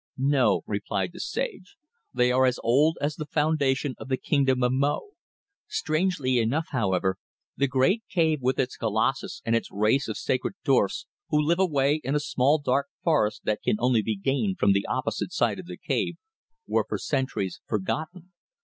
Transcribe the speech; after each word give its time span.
"No," 0.17 0.63
replied 0.65 1.11
the 1.13 1.19
sage. 1.19 1.77
"They 2.11 2.31
are 2.31 2.47
as 2.47 2.59
old 2.63 2.97
as 2.99 3.15
the 3.17 3.27
foundation 3.27 3.93
of 3.99 4.07
the 4.07 4.17
Kingdom 4.17 4.63
of 4.63 4.71
Mo. 4.71 5.11
Strangely 5.67 6.39
enough, 6.39 6.69
however, 6.71 7.17
the 7.55 7.67
great 7.67 8.01
cave 8.09 8.39
with 8.41 8.57
its 8.57 8.77
colossus 8.77 9.43
and 9.45 9.55
its 9.55 9.69
race 9.71 10.07
of 10.07 10.17
sacred 10.17 10.55
dwarfs 10.65 11.05
who 11.29 11.37
live 11.39 11.59
away 11.59 12.01
in 12.03 12.15
a 12.15 12.19
small 12.19 12.57
dark 12.57 12.87
forest 13.03 13.41
that 13.43 13.61
can 13.63 13.75
only 13.77 14.01
be 14.01 14.15
gained 14.17 14.57
from 14.57 14.71
the 14.73 14.87
opposite 14.87 15.31
side 15.31 15.59
of 15.59 15.67
the 15.67 15.77
cave, 15.77 16.15
were 16.65 16.87
for 16.89 16.97
centuries 16.97 17.61
forgotten. 17.67 18.31